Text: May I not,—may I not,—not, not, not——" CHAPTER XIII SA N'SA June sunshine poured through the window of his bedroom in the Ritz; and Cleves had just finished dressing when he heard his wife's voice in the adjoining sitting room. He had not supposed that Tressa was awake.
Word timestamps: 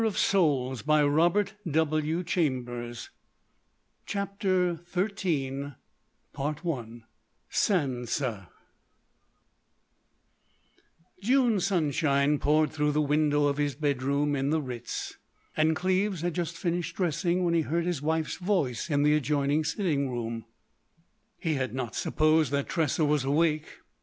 May 0.01 0.07
I 0.07 0.09
not,—may 0.09 0.93
I 0.95 1.03
not,—not, 1.03 1.57
not, 1.63 2.31
not——" 2.73 3.09
CHAPTER 4.07 4.79
XIII 4.91 5.73
SA 7.49 7.85
N'SA 7.85 8.49
June 11.21 11.59
sunshine 11.59 12.39
poured 12.39 12.71
through 12.71 12.91
the 12.93 12.99
window 12.99 13.45
of 13.45 13.57
his 13.57 13.75
bedroom 13.75 14.35
in 14.35 14.49
the 14.49 14.59
Ritz; 14.63 15.17
and 15.55 15.75
Cleves 15.75 16.21
had 16.21 16.33
just 16.33 16.57
finished 16.57 16.95
dressing 16.95 17.43
when 17.43 17.53
he 17.53 17.61
heard 17.61 17.85
his 17.85 18.01
wife's 18.01 18.37
voice 18.37 18.89
in 18.89 19.03
the 19.03 19.13
adjoining 19.13 19.63
sitting 19.63 20.09
room. 20.09 20.45
He 21.37 21.53
had 21.53 21.75
not 21.75 21.93
supposed 21.93 22.51
that 22.53 22.67
Tressa 22.67 23.05
was 23.05 23.23
awake. 23.23 23.67